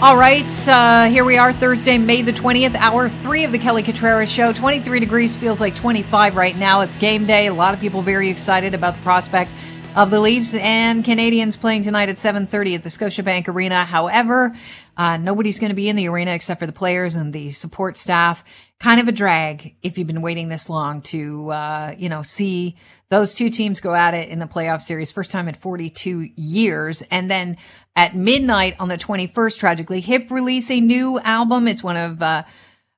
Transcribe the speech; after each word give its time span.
All 0.00 0.16
right, 0.16 0.48
uh, 0.68 1.06
here 1.06 1.24
we 1.24 1.38
are, 1.38 1.52
Thursday, 1.52 1.98
May 1.98 2.22
the 2.22 2.30
20th, 2.30 2.76
hour 2.76 3.08
three 3.08 3.42
of 3.42 3.50
the 3.50 3.58
Kelly 3.58 3.82
Cutrara 3.82 4.28
Show. 4.28 4.52
23 4.52 5.00
degrees 5.00 5.34
feels 5.34 5.60
like 5.60 5.74
25 5.74 6.36
right 6.36 6.56
now. 6.56 6.82
It's 6.82 6.96
game 6.96 7.26
day. 7.26 7.48
A 7.48 7.52
lot 7.52 7.74
of 7.74 7.80
people 7.80 8.00
very 8.00 8.28
excited 8.28 8.74
about 8.74 8.94
the 8.94 9.00
prospect 9.00 9.52
of 9.96 10.10
the 10.10 10.20
Leafs 10.20 10.54
and 10.54 11.04
Canadiens 11.04 11.58
playing 11.58 11.82
tonight 11.82 12.08
at 12.08 12.16
7:30 12.16 12.76
at 12.76 12.84
the 12.84 12.90
Scotiabank 12.90 13.48
Arena. 13.48 13.84
However, 13.84 14.54
uh, 14.98 15.16
nobody's 15.16 15.60
going 15.60 15.70
to 15.70 15.76
be 15.76 15.88
in 15.88 15.94
the 15.94 16.08
arena 16.08 16.32
except 16.32 16.58
for 16.58 16.66
the 16.66 16.72
players 16.72 17.14
and 17.14 17.32
the 17.32 17.52
support 17.52 17.96
staff. 17.96 18.42
Kind 18.80 19.00
of 19.00 19.06
a 19.06 19.12
drag 19.12 19.76
if 19.80 19.96
you've 19.96 20.08
been 20.08 20.22
waiting 20.22 20.48
this 20.48 20.68
long 20.68 21.02
to, 21.02 21.50
uh, 21.50 21.94
you 21.96 22.08
know, 22.08 22.22
see 22.22 22.76
those 23.08 23.32
two 23.32 23.48
teams 23.48 23.80
go 23.80 23.94
at 23.94 24.14
it 24.14 24.28
in 24.28 24.40
the 24.40 24.46
playoff 24.46 24.82
series. 24.82 25.12
First 25.12 25.30
time 25.30 25.46
in 25.46 25.54
42 25.54 26.30
years. 26.34 27.02
And 27.12 27.30
then 27.30 27.56
at 27.94 28.16
midnight 28.16 28.74
on 28.80 28.88
the 28.88 28.98
21st, 28.98 29.58
Tragically 29.58 30.00
Hip 30.00 30.30
release 30.32 30.68
a 30.68 30.80
new 30.80 31.20
album. 31.20 31.68
It's 31.68 31.82
one 31.82 31.96
of, 31.96 32.20
uh, 32.20 32.42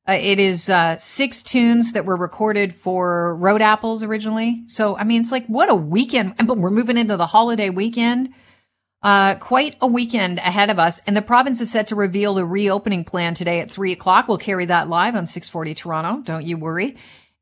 uh, 0.09 0.13
it 0.13 0.39
is 0.39 0.71
uh, 0.71 0.97
six 0.97 1.43
tunes 1.43 1.93
that 1.93 2.07
were 2.07 2.17
recorded 2.17 2.75
for 2.75 3.37
Road 3.37 3.61
Apples 3.61 4.03
originally. 4.03 4.65
So, 4.69 4.97
I 4.97 5.05
mean, 5.05 5.21
it's 5.21 5.33
like, 5.33 5.47
what 5.49 5.71
a 5.71 5.75
weekend. 5.75 6.35
But 6.47 6.57
we're 6.57 6.71
moving 6.71 6.97
into 6.97 7.19
the 7.19 7.27
holiday 7.27 7.69
weekend. 7.69 8.33
Uh, 9.03 9.35
quite 9.37 9.77
a 9.81 9.87
weekend 9.87 10.39
ahead 10.39 10.69
of 10.69 10.79
us. 10.79 11.01
And 11.07 11.17
the 11.17 11.23
province 11.23 11.63
is 11.63 11.71
set 11.71 11.87
to 11.87 11.95
reveal 11.95 12.35
the 12.35 12.45
reopening 12.45 13.05
plan 13.05 13.33
today 13.33 13.61
at 13.61 13.71
three 13.71 13.93
o'clock. 13.93 14.29
We'll 14.29 14.37
carry 14.37 14.67
that 14.67 14.89
live 14.89 15.17
on 15.17 15.27
640 15.27 15.75
Toronto. 15.75 16.23
Don't 16.23 16.47
you 16.47 16.59
worry. 16.59 16.97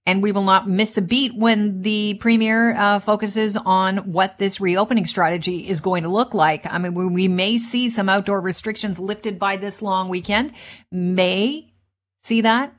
And 0.06 0.22
we 0.22 0.30
will 0.30 0.44
not 0.44 0.68
miss 0.68 0.96
a 0.96 1.02
beat 1.02 1.34
when 1.34 1.82
the 1.82 2.14
premier 2.14 2.74
uh, 2.74 3.00
focuses 3.00 3.56
on 3.56 4.12
what 4.12 4.38
this 4.38 4.60
reopening 4.60 5.04
strategy 5.04 5.68
is 5.68 5.80
going 5.80 6.04
to 6.04 6.08
look 6.08 6.32
like. 6.32 6.64
I 6.64 6.78
mean, 6.78 6.94
we 6.94 7.28
may 7.28 7.58
see 7.58 7.90
some 7.90 8.08
outdoor 8.08 8.40
restrictions 8.40 9.00
lifted 9.00 9.38
by 9.38 9.56
this 9.56 9.82
long 9.82 10.08
weekend. 10.08 10.52
May 10.92 11.74
see 12.20 12.40
that. 12.40 12.72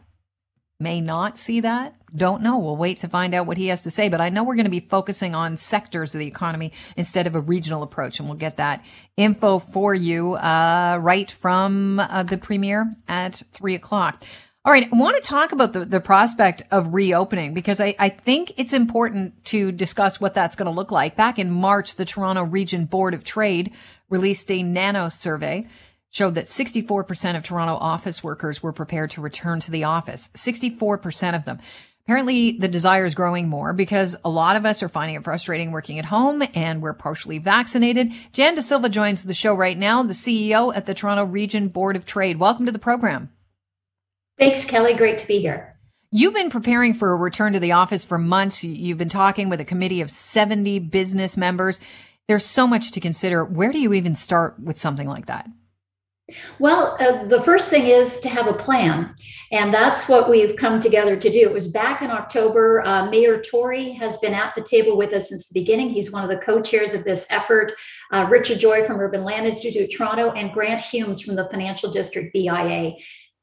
May 0.80 1.02
not 1.02 1.38
see 1.38 1.60
that. 1.60 1.99
Don't 2.16 2.42
know. 2.42 2.58
We'll 2.58 2.78
wait 2.78 3.00
to 3.00 3.08
find 3.08 3.34
out 3.34 3.46
what 3.46 3.58
he 3.58 3.68
has 3.68 3.84
to 3.84 3.92
say. 3.92 4.10
But 4.10 4.22
I 4.22 4.30
know 4.30 4.44
we're 4.44 4.56
going 4.56 4.66
to 4.66 4.72
be 4.72 4.80
focusing 4.80 5.36
on 5.36 5.58
sectors 5.58 6.14
of 6.14 6.20
the 6.20 6.28
economy 6.28 6.72
instead 6.96 7.28
of 7.28 7.36
a 7.36 7.42
regional 7.42 7.84
approach. 7.84 8.20
And 8.20 8.28
we'll 8.28 8.38
get 8.38 8.58
that 8.58 8.84
info 9.18 9.60
for 9.60 9.94
you 9.94 10.34
uh, 10.34 11.00
right 11.02 11.30
from 11.30 12.00
uh, 12.00 12.24
the 12.24 12.38
premier 12.38 12.92
at 13.08 13.44
three 13.54 13.76
o'clock. 13.76 14.24
All 14.66 14.74
right. 14.74 14.88
I 14.92 14.96
want 14.96 15.16
to 15.16 15.22
talk 15.22 15.52
about 15.52 15.74
the, 15.74 15.86
the 15.86 16.02
prospect 16.02 16.64
of 16.70 16.94
reopening 16.94 17.54
because 17.54 17.80
I, 17.80 17.96
I 17.98 18.10
think 18.10 18.54
it's 18.58 18.74
important 18.74 19.46
to 19.46 19.72
discuss 19.72 20.20
what 20.20 20.34
that's 20.34 20.56
going 20.56 20.66
to 20.66 20.72
look 20.72 20.92
like. 20.92 21.16
Back 21.16 21.40
in 21.40 21.50
March, 21.50 21.96
the 21.96 22.06
Toronto 22.06 22.44
Region 22.44 22.86
Board 22.86 23.14
of 23.14 23.24
Trade 23.24 23.72
released 24.10 24.52
a 24.52 24.62
Nanos 24.62 25.16
survey 25.16 25.68
showed 26.12 26.36
that 26.36 26.46
64% 26.46 27.38
of 27.38 27.44
Toronto 27.44 27.76
office 27.76 28.24
workers 28.24 28.64
were 28.64 28.74
prepared 28.74 29.12
to 29.12 29.22
return 29.22 29.60
to 29.62 29.72
the 29.72 29.84
office. 29.84 30.30
64% 30.34 31.36
of 31.36 31.46
them. 31.46 31.60
Apparently 32.10 32.54
the 32.54 32.68
desire 32.68 33.06
is 33.06 33.14
growing 33.14 33.48
more 33.48 33.72
because 33.72 34.16
a 34.26 34.32
lot 34.32 34.56
of 34.56 34.66
us 34.66 34.82
are 34.82 34.90
finding 34.90 35.16
it 35.16 35.24
frustrating 35.24 35.70
working 35.72 36.00
at 36.00 36.06
home 36.06 36.42
and 36.56 36.82
we're 36.82 36.96
partially 36.96 37.38
vaccinated. 37.38 38.12
Jan 38.34 38.56
De 38.56 38.64
Silva 38.64 38.90
joins 38.90 39.26
the 39.26 39.36
show 39.36 39.54
right 39.54 39.78
now, 39.78 40.02
the 40.02 40.14
CEO 40.14 40.76
at 40.76 40.88
the 40.88 40.96
Toronto 40.96 41.24
Region 41.24 41.68
Board 41.68 41.96
of 41.96 42.08
Trade. 42.08 42.40
Welcome 42.40 42.66
to 42.66 42.72
the 42.72 42.80
program. 42.80 43.30
Thanks, 44.40 44.66
Kelly. 44.66 44.96
Great 44.96 45.20
to 45.20 45.28
be 45.28 45.40
here. 45.40 45.78
You've 46.10 46.34
been 46.34 46.50
preparing 46.50 46.96
for 46.96 47.12
a 47.12 47.16
return 47.16 47.54
to 47.54 47.60
the 47.60 47.74
office 47.74 48.06
for 48.06 48.18
months. 48.18 48.64
You've 48.64 48.98
been 48.98 49.08
talking 49.08 49.48
with 49.48 49.62
a 49.62 49.66
committee 49.66 50.02
of 50.02 50.10
70 50.10 50.80
business 50.80 51.38
members. 51.38 51.80
There's 52.28 52.44
so 52.44 52.66
much 52.66 52.92
to 52.94 53.00
consider. 53.00 53.46
Where 53.46 53.72
do 53.72 53.78
you 53.78 53.94
even 53.94 54.16
start 54.16 54.60
with 54.60 54.80
something 54.80 55.08
like 55.08 55.28
that? 55.28 55.48
Well, 56.60 56.96
uh, 57.00 57.26
the 57.26 57.44
first 57.44 57.70
thing 57.70 57.88
is 57.88 58.20
to 58.20 58.30
have 58.30 58.48
a 58.48 58.54
plan. 58.54 59.16
And 59.52 59.74
that's 59.74 60.08
what 60.08 60.30
we've 60.30 60.56
come 60.56 60.80
together 60.80 61.16
to 61.16 61.30
do. 61.30 61.40
It 61.40 61.52
was 61.52 61.72
back 61.72 62.02
in 62.02 62.12
October. 62.12 62.86
Uh, 62.86 63.10
Mayor 63.10 63.42
Tory 63.42 63.92
has 63.94 64.18
been 64.18 64.34
at 64.34 64.54
the 64.56 64.62
table 64.62 64.96
with 64.96 65.12
us 65.14 65.30
since 65.30 65.48
the 65.48 65.60
beginning. 65.60 65.90
He's 65.90 66.12
one 66.12 66.24
of 66.24 66.30
the 66.30 66.38
co 66.38 66.62
chairs 66.62 66.94
of 66.94 67.04
this 67.04 67.26
effort. 67.32 67.74
Uh, 68.12 68.28
Richard 68.30 68.60
Joy 68.60 68.86
from 68.86 69.00
Urban 69.00 69.24
Land 69.24 69.48
Institute 69.48 69.92
Toronto 69.96 70.32
and 70.32 70.54
Grant 70.54 70.82
Humes 70.82 71.22
from 71.22 71.36
the 71.36 71.50
Financial 71.50 71.92
District 71.92 72.32
BIA. 72.34 72.94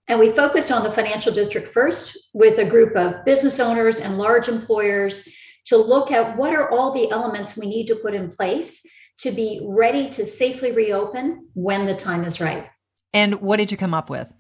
And 0.09 0.21
we 0.21 0.31
focused 0.31 0.71
on 0.71 0.85
the 0.85 0.93
financial 0.93 1.33
district 1.33 1.69
first 1.69 2.17
with 2.33 2.59
a 2.59 2.65
group 2.65 2.95
of 2.95 3.25
business 3.25 3.59
owners 3.59 3.99
and 3.99 4.19
large 4.19 4.49
employers 4.49 5.29
to 5.67 5.77
look 5.77 6.13
at 6.13 6.37
what 6.37 6.55
are 6.55 6.71
all 6.71 6.93
the 6.93 7.11
elements 7.11 7.57
we 7.57 7.67
need 7.67 7.87
to 7.89 7.97
put 7.97 8.15
in 8.15 8.31
place 8.31 8.87
to 9.19 9.33
be 9.33 9.61
ready 9.65 10.09
to 10.11 10.25
safely 10.25 10.73
reopen 10.73 11.49
when 11.55 11.87
the 11.87 11.95
time 11.95 12.23
is 12.23 12.41
right. 12.41 12.69
And 13.17 13.41
what 13.41 13.57
did 13.57 13.71
you 13.71 13.79
come 13.79 13.95
up 13.95 14.11
with? 14.11 14.35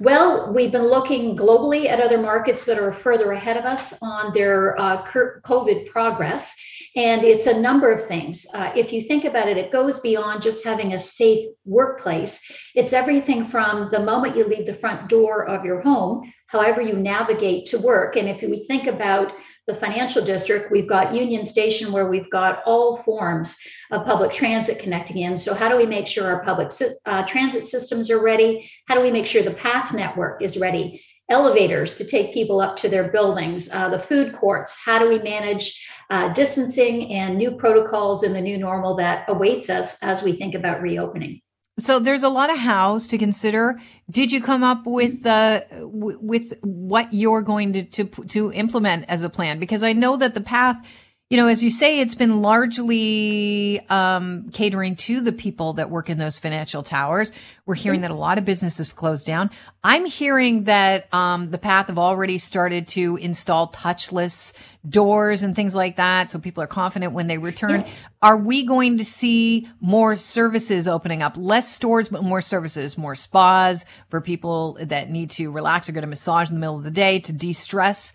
Well, 0.00 0.54
we've 0.54 0.72
been 0.72 0.86
looking 0.86 1.36
globally 1.36 1.86
at 1.86 2.00
other 2.00 2.16
markets 2.16 2.64
that 2.64 2.78
are 2.78 2.92
further 2.92 3.32
ahead 3.32 3.58
of 3.58 3.66
us 3.66 4.02
on 4.02 4.32
their 4.32 4.80
uh, 4.80 5.04
COVID 5.04 5.90
progress. 5.90 6.56
And 6.96 7.22
it's 7.24 7.46
a 7.46 7.60
number 7.60 7.92
of 7.92 8.06
things. 8.06 8.46
Uh, 8.54 8.72
if 8.74 8.90
you 8.90 9.02
think 9.02 9.26
about 9.26 9.50
it, 9.50 9.58
it 9.58 9.70
goes 9.70 10.00
beyond 10.00 10.40
just 10.40 10.64
having 10.64 10.94
a 10.94 10.98
safe 10.98 11.46
workplace. 11.66 12.50
It's 12.74 12.94
everything 12.94 13.50
from 13.50 13.90
the 13.90 14.00
moment 14.00 14.34
you 14.34 14.48
leave 14.48 14.64
the 14.64 14.72
front 14.72 15.10
door 15.10 15.46
of 15.46 15.62
your 15.66 15.82
home, 15.82 16.32
however 16.46 16.80
you 16.80 16.94
navigate 16.94 17.66
to 17.66 17.78
work. 17.78 18.16
And 18.16 18.30
if 18.30 18.40
we 18.40 18.64
think 18.66 18.86
about 18.86 19.34
the 19.68 19.74
financial 19.74 20.24
district, 20.24 20.72
we've 20.72 20.88
got 20.88 21.14
Union 21.14 21.44
Station 21.44 21.92
where 21.92 22.08
we've 22.08 22.30
got 22.30 22.62
all 22.64 23.02
forms 23.02 23.56
of 23.90 24.06
public 24.06 24.32
transit 24.32 24.78
connecting 24.78 25.18
in. 25.18 25.36
So, 25.36 25.54
how 25.54 25.68
do 25.68 25.76
we 25.76 25.84
make 25.84 26.06
sure 26.06 26.26
our 26.26 26.42
public 26.42 26.72
uh, 27.04 27.24
transit 27.24 27.66
systems 27.66 28.10
are 28.10 28.22
ready? 28.22 28.68
How 28.86 28.94
do 28.94 29.02
we 29.02 29.10
make 29.10 29.26
sure 29.26 29.42
the 29.42 29.50
path 29.52 29.92
network 29.92 30.42
is 30.42 30.58
ready? 30.58 31.04
Elevators 31.28 31.98
to 31.98 32.06
take 32.06 32.32
people 32.32 32.62
up 32.62 32.78
to 32.78 32.88
their 32.88 33.08
buildings, 33.12 33.70
uh, 33.70 33.90
the 33.90 33.98
food 33.98 34.34
courts. 34.34 34.74
How 34.82 34.98
do 34.98 35.06
we 35.06 35.18
manage 35.18 35.86
uh, 36.08 36.32
distancing 36.32 37.12
and 37.12 37.36
new 37.36 37.50
protocols 37.50 38.22
in 38.22 38.32
the 38.32 38.40
new 38.40 38.56
normal 38.56 38.96
that 38.96 39.26
awaits 39.28 39.68
us 39.68 40.02
as 40.02 40.22
we 40.22 40.32
think 40.32 40.54
about 40.54 40.80
reopening? 40.80 41.42
So 41.78 42.00
there's 42.00 42.24
a 42.24 42.28
lot 42.28 42.50
of 42.50 42.58
hows 42.58 43.06
to 43.08 43.18
consider. 43.18 43.80
Did 44.10 44.32
you 44.32 44.40
come 44.40 44.64
up 44.64 44.84
with 44.84 45.24
uh, 45.24 45.60
w- 45.70 46.18
with 46.20 46.54
what 46.62 47.14
you're 47.14 47.42
going 47.42 47.72
to, 47.74 47.84
to 47.84 48.04
to 48.04 48.52
implement 48.52 49.04
as 49.08 49.22
a 49.22 49.30
plan? 49.30 49.58
Because 49.58 49.82
I 49.82 49.92
know 49.92 50.16
that 50.16 50.34
the 50.34 50.40
path 50.40 50.84
you 51.30 51.36
know, 51.36 51.46
as 51.46 51.62
you 51.62 51.70
say, 51.70 52.00
it's 52.00 52.14
been 52.14 52.40
largely 52.40 53.80
um, 53.90 54.48
catering 54.50 54.96
to 54.96 55.20
the 55.20 55.32
people 55.32 55.74
that 55.74 55.90
work 55.90 56.08
in 56.08 56.16
those 56.16 56.38
financial 56.38 56.82
towers. 56.82 57.32
We're 57.66 57.74
hearing 57.74 58.00
that 58.00 58.10
a 58.10 58.14
lot 58.14 58.38
of 58.38 58.46
businesses 58.46 58.90
closed 58.90 59.26
down. 59.26 59.50
I'm 59.84 60.06
hearing 60.06 60.64
that 60.64 61.12
um, 61.12 61.50
the 61.50 61.58
path 61.58 61.88
have 61.88 61.98
already 61.98 62.38
started 62.38 62.88
to 62.88 63.16
install 63.16 63.70
touchless 63.70 64.54
doors 64.88 65.42
and 65.42 65.54
things 65.54 65.74
like 65.74 65.96
that, 65.96 66.30
so 66.30 66.38
people 66.38 66.62
are 66.62 66.68
confident 66.68 67.12
when 67.12 67.26
they 67.26 67.36
return. 67.36 67.82
Yeah. 67.82 67.92
Are 68.22 68.38
we 68.38 68.64
going 68.64 68.96
to 68.96 69.04
see 69.04 69.68
more 69.82 70.16
services 70.16 70.88
opening 70.88 71.22
up? 71.22 71.36
Less 71.36 71.70
stores, 71.70 72.08
but 72.08 72.24
more 72.24 72.40
services, 72.40 72.96
more 72.96 73.14
spas 73.14 73.84
for 74.08 74.22
people 74.22 74.78
that 74.80 75.10
need 75.10 75.28
to 75.32 75.50
relax 75.50 75.90
or 75.90 75.92
get 75.92 76.04
a 76.04 76.06
massage 76.06 76.48
in 76.48 76.54
the 76.54 76.60
middle 76.60 76.78
of 76.78 76.84
the 76.84 76.90
day 76.90 77.18
to 77.18 77.34
de-stress. 77.34 78.14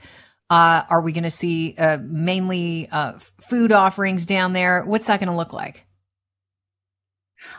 Uh, 0.53 0.85
are 0.87 1.01
we 1.01 1.11
going 1.11 1.23
to 1.23 1.31
see 1.31 1.73
uh, 1.79 1.97
mainly 2.03 2.87
uh, 2.91 3.13
food 3.41 3.71
offerings 3.71 4.27
down 4.27 4.53
there? 4.53 4.83
What's 4.83 5.07
that 5.07 5.19
going 5.19 5.31
to 5.31 5.35
look 5.35 5.51
like? 5.51 5.83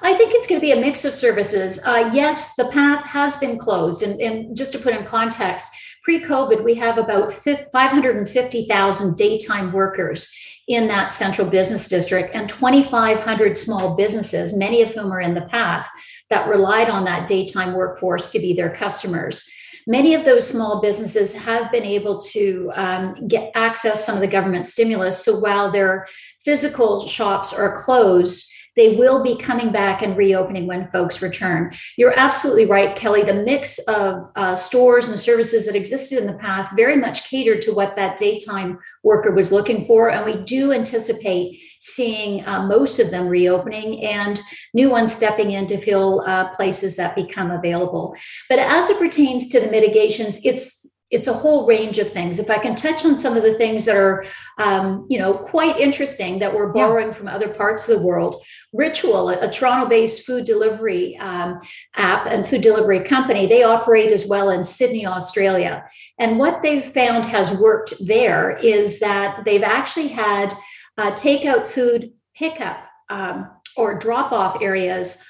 I 0.00 0.14
think 0.14 0.32
it's 0.32 0.46
going 0.46 0.60
to 0.60 0.64
be 0.64 0.70
a 0.70 0.80
mix 0.80 1.04
of 1.04 1.12
services. 1.12 1.84
Uh, 1.84 2.12
yes, 2.14 2.54
the 2.54 2.66
path 2.66 3.04
has 3.04 3.34
been 3.36 3.58
closed. 3.58 4.04
And, 4.04 4.20
and 4.20 4.56
just 4.56 4.70
to 4.74 4.78
put 4.78 4.94
in 4.94 5.04
context, 5.06 5.72
pre 6.04 6.22
COVID, 6.22 6.62
we 6.62 6.76
have 6.76 6.96
about 6.96 7.32
550,000 7.32 9.16
daytime 9.16 9.72
workers 9.72 10.32
in 10.68 10.86
that 10.86 11.12
central 11.12 11.48
business 11.48 11.88
district 11.88 12.32
and 12.32 12.48
2,500 12.48 13.58
small 13.58 13.96
businesses, 13.96 14.56
many 14.56 14.82
of 14.82 14.94
whom 14.94 15.12
are 15.12 15.20
in 15.20 15.34
the 15.34 15.46
path 15.46 15.90
that 16.30 16.48
relied 16.48 16.88
on 16.88 17.04
that 17.06 17.26
daytime 17.26 17.74
workforce 17.74 18.30
to 18.30 18.38
be 18.38 18.52
their 18.52 18.72
customers. 18.76 19.52
Many 19.86 20.14
of 20.14 20.24
those 20.24 20.48
small 20.48 20.80
businesses 20.80 21.34
have 21.34 21.70
been 21.70 21.84
able 21.84 22.20
to 22.20 22.70
um, 22.74 23.28
get 23.28 23.50
access 23.54 24.04
some 24.04 24.14
of 24.14 24.20
the 24.20 24.26
government 24.26 24.66
stimulus. 24.66 25.24
So 25.24 25.38
while 25.38 25.70
their 25.70 26.06
physical 26.42 27.06
shops 27.06 27.52
are 27.52 27.76
closed, 27.82 28.50
they 28.76 28.96
will 28.96 29.22
be 29.22 29.36
coming 29.36 29.72
back 29.72 30.02
and 30.02 30.16
reopening 30.16 30.66
when 30.66 30.90
folks 30.90 31.22
return. 31.22 31.72
You're 31.96 32.18
absolutely 32.18 32.66
right, 32.66 32.96
Kelly. 32.96 33.22
The 33.22 33.34
mix 33.34 33.78
of 33.80 34.30
uh, 34.36 34.54
stores 34.54 35.08
and 35.08 35.18
services 35.18 35.66
that 35.66 35.76
existed 35.76 36.18
in 36.18 36.26
the 36.26 36.34
past 36.34 36.74
very 36.76 36.96
much 36.96 37.28
catered 37.28 37.62
to 37.62 37.72
what 37.72 37.96
that 37.96 38.18
daytime 38.18 38.78
worker 39.02 39.32
was 39.32 39.52
looking 39.52 39.86
for. 39.86 40.10
And 40.10 40.24
we 40.24 40.42
do 40.44 40.72
anticipate 40.72 41.60
seeing 41.80 42.44
uh, 42.46 42.66
most 42.66 42.98
of 42.98 43.10
them 43.10 43.28
reopening 43.28 44.04
and 44.04 44.40
new 44.72 44.90
ones 44.90 45.12
stepping 45.12 45.52
in 45.52 45.66
to 45.68 45.78
fill 45.78 46.22
uh, 46.26 46.48
places 46.54 46.96
that 46.96 47.14
become 47.14 47.50
available. 47.50 48.16
But 48.48 48.58
as 48.58 48.90
it 48.90 48.98
pertains 48.98 49.48
to 49.48 49.60
the 49.60 49.70
mitigations, 49.70 50.40
it's 50.44 50.93
it's 51.14 51.28
a 51.28 51.32
whole 51.32 51.64
range 51.64 51.98
of 52.00 52.10
things. 52.10 52.38
If 52.38 52.50
I 52.50 52.58
can 52.58 52.74
touch 52.74 53.04
on 53.04 53.14
some 53.14 53.36
of 53.36 53.44
the 53.44 53.54
things 53.54 53.84
that 53.84 53.96
are, 53.96 54.24
um, 54.58 55.06
you 55.08 55.18
know, 55.18 55.32
quite 55.34 55.78
interesting 55.78 56.40
that 56.40 56.52
we're 56.52 56.72
borrowing 56.72 57.08
yeah. 57.08 57.14
from 57.14 57.28
other 57.28 57.48
parts 57.48 57.88
of 57.88 57.96
the 57.96 58.04
world, 58.04 58.42
Ritual, 58.72 59.30
a, 59.30 59.48
a 59.48 59.52
Toronto-based 59.52 60.26
food 60.26 60.44
delivery 60.44 61.16
um, 61.18 61.58
app 61.94 62.26
and 62.26 62.44
food 62.44 62.62
delivery 62.62 63.00
company, 63.00 63.46
they 63.46 63.62
operate 63.62 64.10
as 64.10 64.26
well 64.26 64.50
in 64.50 64.64
Sydney, 64.64 65.06
Australia. 65.06 65.84
And 66.18 66.38
what 66.38 66.62
they've 66.62 66.84
found 66.84 67.24
has 67.26 67.58
worked 67.60 67.94
there 68.04 68.58
is 68.58 68.98
that 68.98 69.44
they've 69.44 69.62
actually 69.62 70.08
had 70.08 70.52
uh, 70.98 71.12
takeout 71.12 71.68
food 71.68 72.12
pickup 72.34 72.78
um, 73.08 73.50
or 73.76 73.98
drop-off 73.98 74.60
areas 74.60 75.24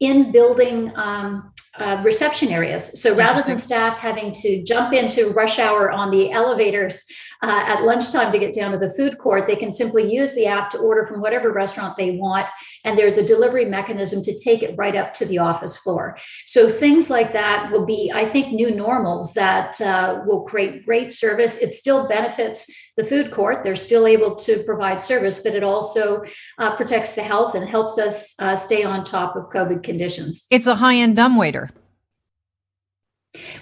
in 0.00 0.32
building 0.32 0.92
um, 0.96 1.51
uh, 1.78 2.02
reception 2.04 2.48
areas. 2.48 3.00
So 3.00 3.14
rather 3.14 3.42
than 3.42 3.56
staff 3.56 3.98
having 3.98 4.32
to 4.32 4.62
jump 4.62 4.92
into 4.92 5.30
rush 5.30 5.58
hour 5.58 5.90
on 5.90 6.10
the 6.10 6.30
elevators 6.30 7.04
uh, 7.42 7.64
at 7.66 7.82
lunchtime 7.82 8.30
to 8.30 8.38
get 8.38 8.54
down 8.54 8.70
to 8.72 8.78
the 8.78 8.92
food 8.94 9.18
court, 9.18 9.46
they 9.46 9.56
can 9.56 9.72
simply 9.72 10.12
use 10.12 10.34
the 10.34 10.46
app 10.46 10.70
to 10.70 10.78
order 10.78 11.06
from 11.06 11.20
whatever 11.20 11.52
restaurant 11.52 11.96
they 11.96 12.12
want. 12.12 12.48
And 12.84 12.98
there's 12.98 13.18
a 13.18 13.26
delivery 13.26 13.64
mechanism 13.64 14.22
to 14.22 14.38
take 14.38 14.62
it 14.62 14.74
right 14.78 14.94
up 14.94 15.12
to 15.14 15.26
the 15.26 15.38
office 15.38 15.76
floor. 15.76 16.16
So 16.46 16.70
things 16.70 17.10
like 17.10 17.32
that 17.32 17.70
will 17.72 17.84
be, 17.84 18.12
I 18.14 18.24
think, 18.26 18.52
new 18.52 18.74
normals 18.74 19.34
that 19.34 19.80
uh, 19.80 20.20
will 20.24 20.44
create 20.44 20.86
great 20.86 21.12
service. 21.12 21.58
It 21.58 21.74
still 21.74 22.06
benefits 22.06 22.70
the 22.96 23.04
food 23.04 23.32
court. 23.32 23.64
They're 23.64 23.76
still 23.76 24.06
able 24.06 24.36
to 24.36 24.62
provide 24.64 25.02
service, 25.02 25.40
but 25.40 25.54
it 25.54 25.64
also 25.64 26.22
uh, 26.58 26.76
protects 26.76 27.14
the 27.14 27.22
health 27.22 27.54
and 27.54 27.68
helps 27.68 27.98
us 27.98 28.34
uh, 28.38 28.54
stay 28.54 28.84
on 28.84 29.04
top 29.04 29.34
of 29.34 29.50
COVID 29.50 29.82
conditions. 29.82 30.46
It's 30.50 30.66
a 30.66 30.76
high 30.76 30.96
end 30.96 31.16
dumbwaiter. 31.16 31.70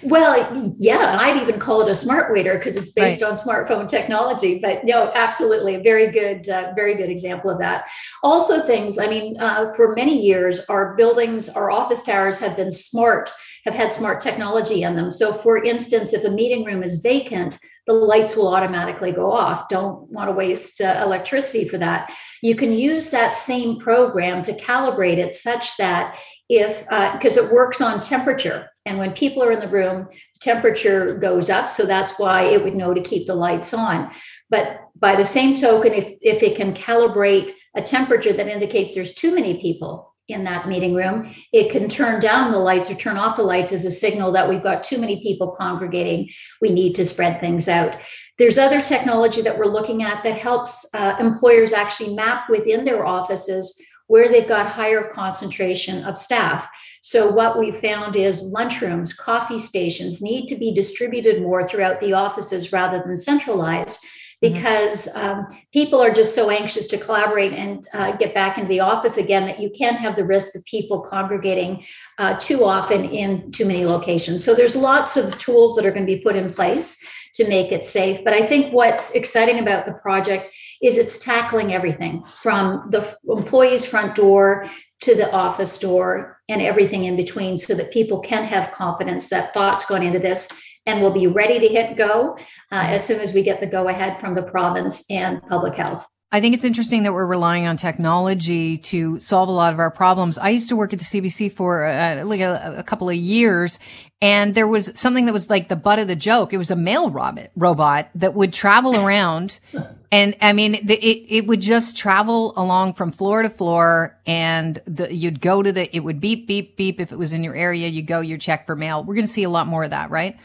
Well, 0.03 0.73
yeah, 0.77 1.13
and 1.13 1.21
I'd 1.21 1.41
even 1.41 1.57
call 1.57 1.81
it 1.81 1.89
a 1.89 1.95
smart 1.95 2.33
waiter 2.33 2.57
because 2.57 2.75
it's 2.75 2.91
based 2.91 3.21
right. 3.21 3.31
on 3.31 3.37
smartphone 3.37 3.87
technology. 3.87 4.59
But 4.59 4.83
no, 4.83 5.11
absolutely, 5.15 5.75
a 5.75 5.81
very 5.81 6.11
good, 6.11 6.49
uh, 6.49 6.73
very 6.75 6.95
good 6.95 7.09
example 7.09 7.49
of 7.49 7.59
that. 7.59 7.87
Also, 8.21 8.61
things. 8.61 8.99
I 8.99 9.07
mean, 9.07 9.39
uh, 9.39 9.71
for 9.73 9.95
many 9.95 10.19
years, 10.19 10.59
our 10.65 10.93
buildings, 10.95 11.47
our 11.47 11.71
office 11.71 12.03
towers 12.03 12.37
have 12.39 12.57
been 12.57 12.71
smart, 12.71 13.31
have 13.63 13.73
had 13.73 13.93
smart 13.93 14.19
technology 14.19 14.83
in 14.83 14.97
them. 14.97 15.09
So, 15.09 15.31
for 15.31 15.63
instance, 15.63 16.13
if 16.13 16.25
a 16.25 16.29
meeting 16.29 16.65
room 16.65 16.83
is 16.83 17.01
vacant, 17.01 17.57
the 17.87 17.93
lights 17.93 18.35
will 18.35 18.53
automatically 18.53 19.13
go 19.13 19.31
off. 19.31 19.69
Don't 19.69 20.09
want 20.09 20.27
to 20.27 20.33
waste 20.33 20.81
uh, 20.81 21.01
electricity 21.01 21.67
for 21.67 21.77
that. 21.77 22.13
You 22.41 22.55
can 22.55 22.73
use 22.73 23.09
that 23.11 23.37
same 23.37 23.79
program 23.79 24.43
to 24.43 24.53
calibrate 24.53 25.17
it 25.17 25.33
such 25.33 25.77
that 25.77 26.19
if 26.49 26.81
because 27.13 27.37
uh, 27.37 27.43
it 27.43 27.53
works 27.53 27.79
on 27.79 28.01
temperature 28.01 28.70
and 28.85 28.97
when 28.97 29.13
people 29.13 29.43
are 29.43 29.51
in 29.51 29.59
the 29.59 29.67
room 29.67 30.07
temperature 30.39 31.17
goes 31.17 31.49
up 31.49 31.69
so 31.69 31.85
that's 31.85 32.17
why 32.17 32.43
it 32.43 32.63
would 32.63 32.75
know 32.75 32.93
to 32.93 33.01
keep 33.01 33.27
the 33.27 33.35
lights 33.35 33.73
on. 33.73 34.11
But 34.49 34.81
by 34.95 35.15
the 35.15 35.25
same 35.25 35.55
token 35.55 35.93
if, 35.93 36.17
if 36.21 36.43
it 36.43 36.55
can 36.55 36.73
calibrate 36.73 37.51
a 37.75 37.81
temperature 37.81 38.33
that 38.33 38.47
indicates 38.47 38.93
there's 38.93 39.13
too 39.13 39.33
many 39.33 39.61
people 39.61 40.13
in 40.27 40.43
that 40.45 40.67
meeting 40.67 40.93
room 40.93 41.33
it 41.51 41.71
can 41.71 41.89
turn 41.89 42.19
down 42.19 42.51
the 42.51 42.57
lights 42.57 42.89
or 42.89 42.95
turn 42.95 43.17
off 43.17 43.35
the 43.35 43.43
lights 43.43 43.71
as 43.73 43.85
a 43.85 43.91
signal 43.91 44.31
that 44.31 44.47
we've 44.47 44.63
got 44.63 44.83
too 44.83 44.97
many 44.97 45.21
people 45.21 45.55
congregating. 45.57 46.29
We 46.61 46.71
need 46.71 46.93
to 46.95 47.05
spread 47.05 47.39
things 47.39 47.67
out. 47.67 47.99
There's 48.37 48.57
other 48.57 48.81
technology 48.81 49.41
that 49.41 49.57
we're 49.57 49.65
looking 49.65 50.03
at 50.03 50.23
that 50.23 50.37
helps 50.37 50.87
uh, 50.93 51.15
employers 51.19 51.73
actually 51.73 52.15
map 52.15 52.49
within 52.49 52.85
their 52.85 53.05
offices 53.05 53.79
where 54.11 54.29
they've 54.29 54.45
got 54.45 54.67
higher 54.67 55.03
concentration 55.03 56.03
of 56.03 56.17
staff. 56.17 56.69
So, 57.01 57.31
what 57.31 57.57
we 57.57 57.71
found 57.71 58.17
is 58.17 58.53
lunchrooms, 58.53 59.15
coffee 59.15 59.57
stations 59.57 60.21
need 60.21 60.47
to 60.47 60.55
be 60.55 60.73
distributed 60.73 61.41
more 61.41 61.65
throughout 61.65 62.01
the 62.01 62.11
offices 62.11 62.73
rather 62.73 63.01
than 63.01 63.15
centralized. 63.15 64.05
Because 64.41 65.07
um, 65.15 65.47
people 65.71 66.01
are 66.01 66.11
just 66.11 66.33
so 66.33 66.49
anxious 66.49 66.87
to 66.87 66.97
collaborate 66.97 67.53
and 67.53 67.87
uh, 67.93 68.11
get 68.13 68.33
back 68.33 68.57
into 68.57 68.67
the 68.67 68.79
office 68.79 69.17
again 69.17 69.45
that 69.45 69.59
you 69.59 69.69
can't 69.69 69.97
have 69.97 70.15
the 70.15 70.25
risk 70.25 70.55
of 70.55 70.65
people 70.65 71.01
congregating 71.01 71.85
uh, 72.17 72.35
too 72.39 72.65
often 72.65 73.05
in 73.05 73.51
too 73.51 73.65
many 73.65 73.85
locations. 73.85 74.43
So 74.43 74.55
there's 74.55 74.75
lots 74.75 75.15
of 75.15 75.37
tools 75.37 75.75
that 75.75 75.85
are 75.85 75.91
going 75.91 76.07
to 76.07 76.15
be 76.15 76.21
put 76.21 76.35
in 76.35 76.51
place 76.51 76.97
to 77.35 77.47
make 77.47 77.71
it 77.71 77.85
safe. 77.85 78.23
But 78.23 78.33
I 78.33 78.45
think 78.45 78.73
what's 78.73 79.11
exciting 79.11 79.59
about 79.59 79.85
the 79.85 79.93
project 79.93 80.49
is 80.81 80.97
it's 80.97 81.19
tackling 81.19 81.73
everything 81.73 82.23
from 82.41 82.89
the 82.89 83.15
employee's 83.29 83.85
front 83.85 84.15
door 84.15 84.69
to 85.01 85.15
the 85.15 85.31
office 85.31 85.77
door 85.77 86.39
and 86.49 86.61
everything 86.61 87.05
in 87.05 87.15
between 87.15 87.57
so 87.57 87.73
that 87.75 87.91
people 87.91 88.19
can 88.19 88.43
have 88.43 88.71
confidence 88.71 89.29
that 89.29 89.53
thoughts 89.53 89.85
gone 89.85 90.03
into 90.03 90.19
this 90.19 90.49
and 90.85 91.01
we'll 91.01 91.13
be 91.13 91.27
ready 91.27 91.59
to 91.59 91.67
hit 91.67 91.97
go 91.97 92.37
uh, 92.71 92.85
as 92.87 93.05
soon 93.05 93.19
as 93.19 93.33
we 93.33 93.43
get 93.43 93.59
the 93.59 93.67
go 93.67 93.87
ahead 93.87 94.19
from 94.19 94.35
the 94.35 94.43
province 94.43 95.05
and 95.09 95.41
public 95.43 95.75
health. 95.75 96.05
I 96.33 96.39
think 96.39 96.53
it's 96.53 96.63
interesting 96.63 97.03
that 97.03 97.11
we're 97.11 97.25
relying 97.25 97.67
on 97.67 97.75
technology 97.75 98.77
to 98.77 99.19
solve 99.19 99.49
a 99.49 99.51
lot 99.51 99.73
of 99.73 99.79
our 99.79 99.91
problems. 99.91 100.37
I 100.37 100.49
used 100.49 100.69
to 100.69 100.77
work 100.77 100.93
at 100.93 100.99
the 100.99 101.05
CBC 101.05 101.51
for 101.51 101.85
uh, 101.85 102.23
like 102.23 102.39
a, 102.39 102.75
a, 102.77 102.83
couple 102.83 103.09
of 103.09 103.17
years, 103.17 103.79
and 104.21 104.55
there 104.55 104.67
was 104.67 104.93
something 104.95 105.25
that 105.25 105.33
was 105.33 105.49
like 105.49 105.67
the 105.67 105.75
butt 105.75 105.99
of 105.99 106.07
the 106.07 106.15
joke. 106.15 106.53
It 106.53 106.57
was 106.57 106.71
a 106.71 106.75
mail 106.77 107.09
robot, 107.09 107.49
robot 107.57 108.09
that 108.15 108.33
would 108.33 108.53
travel 108.53 108.95
around. 108.95 109.59
And 110.13 110.35
I 110.41 110.51
mean, 110.51 110.73
the, 110.85 110.95
it, 110.95 111.25
it 111.29 111.47
would 111.47 111.61
just 111.61 111.95
travel 111.95 112.53
along 112.57 112.95
from 112.95 113.13
floor 113.13 113.43
to 113.43 113.49
floor 113.49 114.19
and 114.25 114.81
the, 114.85 115.15
you'd 115.15 115.39
go 115.39 115.63
to 115.63 115.71
the, 115.71 115.95
it 115.95 116.01
would 116.01 116.19
beep, 116.19 116.47
beep, 116.47 116.75
beep. 116.75 116.99
If 116.99 117.13
it 117.13 117.17
was 117.17 117.31
in 117.31 117.45
your 117.45 117.55
area, 117.55 117.87
you 117.87 118.01
go, 118.01 118.19
you 118.19 118.37
check 118.37 118.65
for 118.65 118.75
mail. 118.75 119.05
We're 119.05 119.15
going 119.15 119.25
to 119.25 119.31
see 119.31 119.43
a 119.43 119.49
lot 119.49 119.67
more 119.67 119.85
of 119.85 119.91
that, 119.91 120.09
right? 120.09 120.37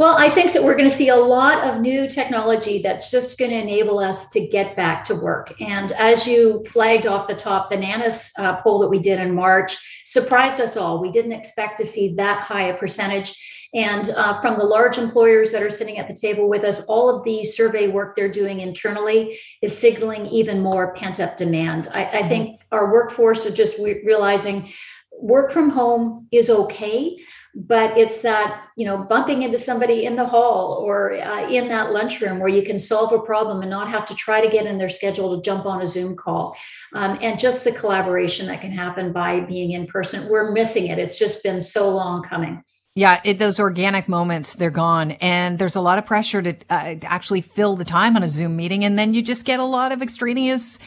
Well, 0.00 0.16
I 0.16 0.30
think 0.30 0.54
that 0.54 0.64
we're 0.64 0.78
going 0.78 0.88
to 0.88 0.96
see 0.96 1.10
a 1.10 1.16
lot 1.16 1.62
of 1.62 1.82
new 1.82 2.08
technology 2.08 2.80
that's 2.80 3.10
just 3.10 3.38
going 3.38 3.50
to 3.50 3.58
enable 3.58 3.98
us 3.98 4.30
to 4.30 4.48
get 4.48 4.74
back 4.74 5.04
to 5.04 5.14
work. 5.14 5.52
And 5.60 5.92
as 5.92 6.26
you 6.26 6.64
flagged 6.64 7.06
off 7.06 7.28
the 7.28 7.34
top, 7.34 7.70
the 7.70 7.76
Nanos 7.76 8.32
uh, 8.38 8.62
poll 8.62 8.78
that 8.78 8.88
we 8.88 8.98
did 8.98 9.20
in 9.20 9.34
March 9.34 9.76
surprised 10.06 10.58
us 10.58 10.74
all. 10.74 11.02
We 11.02 11.12
didn't 11.12 11.32
expect 11.32 11.76
to 11.76 11.84
see 11.84 12.14
that 12.14 12.44
high 12.44 12.68
a 12.68 12.78
percentage. 12.78 13.68
And 13.74 14.08
uh, 14.08 14.40
from 14.40 14.56
the 14.56 14.64
large 14.64 14.96
employers 14.96 15.52
that 15.52 15.62
are 15.62 15.70
sitting 15.70 15.98
at 15.98 16.08
the 16.08 16.16
table 16.16 16.48
with 16.48 16.64
us, 16.64 16.86
all 16.86 17.14
of 17.14 17.22
the 17.24 17.44
survey 17.44 17.88
work 17.88 18.16
they're 18.16 18.30
doing 18.30 18.60
internally 18.60 19.38
is 19.60 19.76
signaling 19.76 20.24
even 20.28 20.62
more 20.62 20.94
pent 20.94 21.20
up 21.20 21.36
demand. 21.36 21.88
I, 21.92 22.06
I 22.06 22.26
think 22.26 22.62
our 22.72 22.90
workforce 22.90 23.44
are 23.44 23.54
just 23.54 23.78
re- 23.78 24.00
realizing 24.02 24.72
work 25.20 25.52
from 25.52 25.68
home 25.68 26.26
is 26.32 26.48
okay 26.48 27.18
but 27.54 27.96
it's 27.98 28.22
that 28.22 28.68
you 28.76 28.86
know 28.86 28.98
bumping 28.98 29.42
into 29.42 29.58
somebody 29.58 30.04
in 30.04 30.16
the 30.16 30.24
hall 30.24 30.74
or 30.74 31.14
uh, 31.14 31.48
in 31.48 31.68
that 31.68 31.90
lunchroom 31.90 32.38
where 32.38 32.48
you 32.48 32.62
can 32.62 32.78
solve 32.78 33.12
a 33.12 33.18
problem 33.18 33.60
and 33.60 33.70
not 33.70 33.90
have 33.90 34.06
to 34.06 34.14
try 34.14 34.40
to 34.40 34.48
get 34.48 34.66
in 34.66 34.78
their 34.78 34.88
schedule 34.88 35.36
to 35.36 35.42
jump 35.42 35.66
on 35.66 35.82
a 35.82 35.86
zoom 35.86 36.16
call 36.16 36.56
um, 36.94 37.18
and 37.20 37.38
just 37.38 37.64
the 37.64 37.72
collaboration 37.72 38.46
that 38.46 38.60
can 38.60 38.72
happen 38.72 39.12
by 39.12 39.40
being 39.40 39.72
in 39.72 39.86
person 39.86 40.28
we're 40.28 40.52
missing 40.52 40.86
it 40.86 40.98
it's 40.98 41.18
just 41.18 41.42
been 41.42 41.60
so 41.60 41.90
long 41.90 42.22
coming 42.22 42.62
yeah, 42.96 43.20
it, 43.22 43.38
those 43.38 43.60
organic 43.60 44.08
moments, 44.08 44.56
they're 44.56 44.70
gone. 44.70 45.12
And 45.12 45.60
there's 45.60 45.76
a 45.76 45.80
lot 45.80 45.98
of 45.98 46.06
pressure 46.06 46.42
to 46.42 46.56
uh, 46.68 46.96
actually 47.04 47.40
fill 47.40 47.76
the 47.76 47.84
time 47.84 48.16
on 48.16 48.24
a 48.24 48.28
Zoom 48.28 48.56
meeting. 48.56 48.84
And 48.84 48.98
then 48.98 49.14
you 49.14 49.22
just 49.22 49.46
get 49.46 49.60
a 49.60 49.64
lot 49.64 49.92
of 49.92 50.02
extraneous 50.02 50.80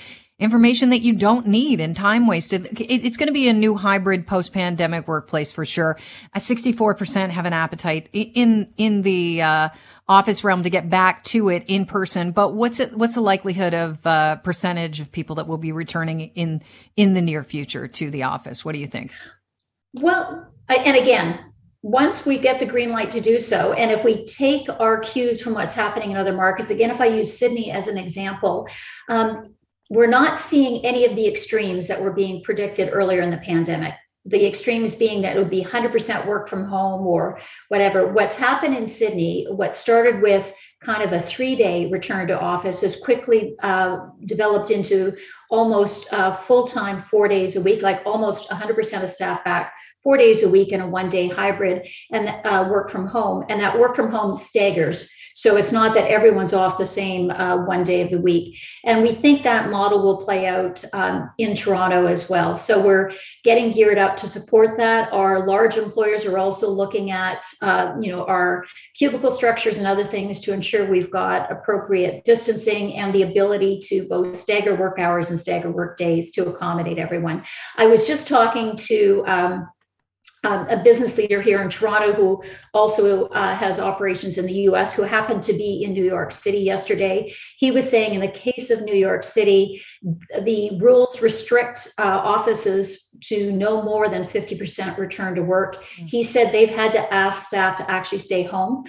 information 0.43 0.89
that 0.89 1.01
you 1.01 1.13
don't 1.13 1.47
need 1.47 1.79
and 1.79 1.95
time 1.95 2.27
wasted. 2.27 2.67
It's 2.77 3.15
going 3.15 3.27
to 3.27 3.33
be 3.33 3.47
a 3.47 3.53
new 3.53 3.75
hybrid 3.75 4.27
post-pandemic 4.27 5.07
workplace 5.07 5.53
for 5.53 5.65
sure. 5.65 5.97
64% 6.35 7.29
have 7.29 7.45
an 7.45 7.53
appetite 7.53 8.09
in, 8.11 8.73
in 8.75 9.03
the, 9.03 9.41
uh, 9.41 9.69
office 10.09 10.43
realm 10.43 10.61
to 10.63 10.69
get 10.69 10.89
back 10.89 11.23
to 11.23 11.47
it 11.47 11.63
in 11.67 11.85
person. 11.85 12.33
But 12.33 12.53
what's 12.53 12.81
it, 12.81 12.93
what's 12.93 13.15
the 13.15 13.21
likelihood 13.21 13.73
of, 13.73 14.05
uh, 14.05 14.35
percentage 14.35 14.99
of 14.99 15.13
people 15.13 15.37
that 15.37 15.47
will 15.47 15.57
be 15.57 15.71
returning 15.71 16.19
in, 16.19 16.61
in 16.97 17.13
the 17.13 17.21
near 17.21 17.45
future 17.45 17.87
to 17.87 18.11
the 18.11 18.23
office? 18.23 18.65
What 18.65 18.73
do 18.73 18.79
you 18.79 18.87
think? 18.87 19.13
Well, 19.93 20.51
and 20.67 20.97
again, 20.97 21.39
once 21.83 22.25
we 22.25 22.37
get 22.37 22.59
the 22.59 22.65
green 22.65 22.89
light 22.89 23.11
to 23.11 23.21
do 23.21 23.39
so, 23.39 23.71
and 23.71 23.91
if 23.91 24.03
we 24.03 24.25
take 24.25 24.67
our 24.79 24.99
cues 24.99 25.41
from 25.41 25.53
what's 25.53 25.73
happening 25.73 26.11
in 26.11 26.17
other 26.17 26.33
markets, 26.33 26.69
again, 26.69 26.91
if 26.91 26.99
I 26.99 27.05
use 27.05 27.37
Sydney 27.37 27.71
as 27.71 27.87
an 27.87 27.97
example, 27.97 28.67
um, 29.09 29.53
we're 29.93 30.07
not 30.07 30.39
seeing 30.39 30.83
any 30.83 31.05
of 31.05 31.15
the 31.15 31.27
extremes 31.27 31.87
that 31.87 32.01
were 32.01 32.11
being 32.11 32.41
predicted 32.41 32.89
earlier 32.91 33.21
in 33.21 33.29
the 33.29 33.37
pandemic. 33.37 33.93
The 34.25 34.43
extremes 34.43 34.95
being 34.95 35.21
that 35.21 35.35
it 35.35 35.39
would 35.39 35.51
be 35.51 35.63
100% 35.63 36.25
work 36.25 36.49
from 36.49 36.65
home 36.65 37.05
or 37.05 37.39
whatever. 37.67 38.11
What's 38.11 38.35
happened 38.35 38.75
in 38.75 38.87
Sydney, 38.87 39.45
what 39.51 39.75
started 39.75 40.19
with 40.23 40.51
kind 40.83 41.03
of 41.03 41.11
a 41.13 41.19
three 41.19 41.55
day 41.55 41.89
return 41.89 42.27
to 42.27 42.39
office 42.39 42.81
has 42.81 42.95
quickly 42.95 43.55
uh, 43.61 44.07
developed 44.25 44.71
into 44.71 45.15
almost 45.49 46.11
uh, 46.13 46.35
full 46.35 46.65
time, 46.65 47.01
four 47.01 47.27
days 47.27 47.55
a 47.55 47.61
week, 47.61 47.81
like 47.81 48.01
almost 48.05 48.49
100% 48.49 49.03
of 49.03 49.09
staff 49.09 49.43
back 49.43 49.73
four 50.03 50.17
days 50.17 50.43
a 50.43 50.49
week 50.49 50.71
in 50.71 50.81
a 50.81 50.87
one 50.87 51.09
day 51.09 51.27
hybrid 51.27 51.87
and 52.11 52.27
uh, 52.45 52.67
work 52.69 52.89
from 52.89 53.07
home. 53.07 53.45
And 53.49 53.61
that 53.61 53.79
work 53.79 53.95
from 53.95 54.11
home 54.11 54.35
staggers. 54.35 55.09
So 55.35 55.57
it's 55.57 55.71
not 55.71 55.95
that 55.95 56.09
everyone's 56.09 56.53
off 56.53 56.77
the 56.77 56.85
same 56.85 57.31
uh, 57.31 57.57
one 57.65 57.83
day 57.83 58.01
of 58.01 58.11
the 58.11 58.21
week. 58.21 58.59
And 58.83 59.01
we 59.01 59.13
think 59.13 59.43
that 59.43 59.69
model 59.69 60.03
will 60.03 60.23
play 60.23 60.45
out 60.45 60.83
um, 60.93 61.31
in 61.39 61.55
Toronto 61.55 62.05
as 62.05 62.29
well. 62.29 62.55
So 62.55 62.79
we're 62.79 63.11
getting 63.43 63.71
geared 63.71 63.97
up 63.97 64.15
to 64.17 64.27
support 64.27 64.77
that. 64.77 65.11
Our 65.11 65.47
large 65.47 65.75
employers 65.77 66.25
are 66.25 66.37
also 66.37 66.69
looking 66.69 67.09
at, 67.09 67.43
uh, 67.61 67.95
you 67.99 68.11
know, 68.11 68.25
our 68.25 68.65
cubicle 68.95 69.31
structures 69.31 69.79
and 69.79 69.87
other 69.87 70.05
things 70.05 70.39
to 70.41 70.53
ensure 70.53 70.72
we've 70.81 71.11
got 71.11 71.51
appropriate 71.51 72.25
distancing 72.25 72.95
and 72.95 73.13
the 73.13 73.23
ability 73.23 73.79
to 73.83 74.07
both 74.07 74.35
stagger 74.35 74.75
work 74.75 74.99
hours 74.99 75.29
and 75.29 75.39
stagger 75.39 75.71
work 75.71 75.97
days 75.97 76.31
to 76.31 76.47
accommodate 76.47 76.97
everyone. 76.97 77.43
I 77.77 77.87
was 77.87 78.05
just 78.05 78.27
talking 78.27 78.75
to 78.75 79.23
um, 79.27 79.69
um, 80.45 80.67
a 80.67 80.83
business 80.83 81.17
leader 81.17 81.41
here 81.41 81.61
in 81.61 81.69
Toronto 81.69 82.13
who 82.13 82.43
also 82.73 83.27
uh, 83.27 83.55
has 83.55 83.79
operations 83.79 84.37
in 84.37 84.45
the 84.45 84.53
US, 84.69 84.93
who 84.93 85.03
happened 85.03 85.41
to 85.43 85.53
be 85.53 85.83
in 85.83 85.93
New 85.93 86.03
York 86.03 86.31
City 86.33 86.59
yesterday. 86.59 87.33
He 87.57 87.71
was 87.71 87.89
saying, 87.89 88.13
in 88.13 88.21
the 88.21 88.27
case 88.27 88.69
of 88.69 88.81
New 88.81 88.95
York 88.95 89.23
City, 89.23 89.81
the 90.01 90.77
rules 90.81 91.21
restrict 91.21 91.87
uh, 91.97 92.03
offices 92.03 93.09
to 93.23 93.53
no 93.53 93.81
more 93.83 94.09
than 94.09 94.23
50% 94.23 94.97
return 94.97 95.35
to 95.35 95.43
work. 95.43 95.81
Mm-hmm. 95.83 96.05
He 96.07 96.23
said 96.23 96.51
they've 96.51 96.69
had 96.69 96.91
to 96.93 97.13
ask 97.13 97.47
staff 97.47 97.77
to 97.77 97.89
actually 97.89 98.19
stay 98.19 98.43
home 98.43 98.83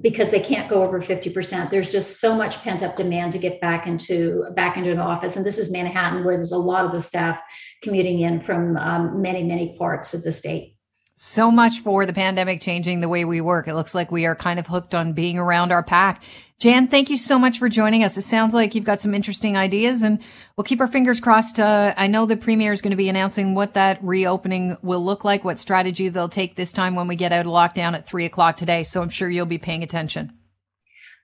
because 0.00 0.30
they 0.30 0.40
can't 0.40 0.68
go 0.68 0.82
over 0.82 1.00
50% 1.00 1.70
there's 1.70 1.90
just 1.90 2.20
so 2.20 2.34
much 2.34 2.62
pent 2.62 2.82
up 2.82 2.96
demand 2.96 3.32
to 3.32 3.38
get 3.38 3.60
back 3.60 3.86
into 3.86 4.44
back 4.54 4.76
into 4.76 4.90
an 4.90 4.98
office 4.98 5.36
and 5.36 5.44
this 5.44 5.58
is 5.58 5.70
manhattan 5.70 6.24
where 6.24 6.36
there's 6.36 6.52
a 6.52 6.58
lot 6.58 6.84
of 6.84 6.92
the 6.92 7.00
staff 7.00 7.40
commuting 7.82 8.20
in 8.20 8.40
from 8.40 8.76
um, 8.76 9.20
many 9.20 9.42
many 9.42 9.76
parts 9.76 10.14
of 10.14 10.22
the 10.22 10.32
state 10.32 10.74
so 11.16 11.50
much 11.50 11.78
for 11.78 12.06
the 12.06 12.12
pandemic 12.12 12.60
changing 12.60 12.98
the 12.98 13.08
way 13.08 13.24
we 13.24 13.40
work. 13.40 13.68
It 13.68 13.74
looks 13.74 13.94
like 13.94 14.10
we 14.10 14.26
are 14.26 14.34
kind 14.34 14.58
of 14.58 14.66
hooked 14.66 14.96
on 14.96 15.12
being 15.12 15.38
around 15.38 15.70
our 15.70 15.82
pack. 15.82 16.24
Jan, 16.64 16.88
thank 16.88 17.10
you 17.10 17.18
so 17.18 17.38
much 17.38 17.58
for 17.58 17.68
joining 17.68 18.04
us. 18.04 18.16
It 18.16 18.22
sounds 18.22 18.54
like 18.54 18.74
you've 18.74 18.86
got 18.86 18.98
some 18.98 19.12
interesting 19.12 19.54
ideas 19.54 20.02
and 20.02 20.18
we'll 20.56 20.64
keep 20.64 20.80
our 20.80 20.88
fingers 20.88 21.20
crossed. 21.20 21.60
Uh, 21.60 21.92
I 21.94 22.06
know 22.06 22.24
the 22.24 22.38
premier 22.38 22.72
is 22.72 22.80
going 22.80 22.92
to 22.92 22.96
be 22.96 23.10
announcing 23.10 23.54
what 23.54 23.74
that 23.74 24.02
reopening 24.02 24.78
will 24.80 25.04
look 25.04 25.26
like, 25.26 25.44
what 25.44 25.58
strategy 25.58 26.08
they'll 26.08 26.26
take 26.26 26.56
this 26.56 26.72
time 26.72 26.94
when 26.94 27.06
we 27.06 27.16
get 27.16 27.32
out 27.32 27.44
of 27.44 27.52
lockdown 27.52 27.92
at 27.92 28.06
three 28.06 28.24
o'clock 28.24 28.56
today. 28.56 28.82
So 28.82 29.02
I'm 29.02 29.10
sure 29.10 29.28
you'll 29.28 29.44
be 29.44 29.58
paying 29.58 29.82
attention. 29.82 30.32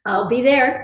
I'll 0.05 0.29
be 0.29 0.43
there. 0.43 0.79